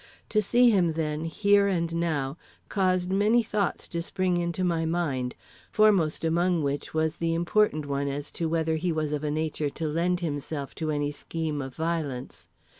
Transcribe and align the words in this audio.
To 0.29 0.41
see 0.41 0.71
him, 0.71 0.93
then, 0.93 1.25
here 1.25 1.67
and 1.67 1.93
now, 1.93 2.35
caused 2.69 3.11
many 3.11 3.43
thoughts 3.43 3.87
to 3.89 4.01
spring 4.01 4.37
into 4.37 4.63
my 4.63 4.83
mind, 4.83 5.35
foremost 5.69 6.23
among 6.25 6.63
which 6.63 6.91
was 6.91 7.17
the 7.17 7.35
important 7.35 7.85
one 7.85 8.07
as 8.07 8.31
to 8.31 8.49
whether 8.49 8.77
he 8.77 8.91
was 8.91 9.13
of 9.13 9.23
a 9.23 9.29
nature 9.29 9.69
to 9.69 9.87
lend 9.87 10.21
himself 10.21 10.73
to 10.81 10.89
any 10.89 11.11
scheme 11.11 11.61
of 11.61 11.75
violence. 11.75 12.47